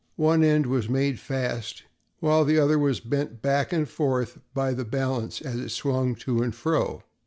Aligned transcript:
One 0.15 0.43
end 0.43 0.65
was 0.65 0.89
made 0.89 1.19
fast 1.19 1.83
while 2.21 2.43
the 2.43 2.57
other 2.57 2.79
was 2.79 2.99
bent 2.99 3.43
back 3.43 3.71
and 3.71 3.87
forth 3.87 4.39
by 4.51 4.73
the 4.73 4.83
balance, 4.83 5.41
as 5.41 5.57
it 5.57 5.69
swung 5.69 6.15
to 6.25 6.41
and 6.41 6.55
fro. 6.55 7.03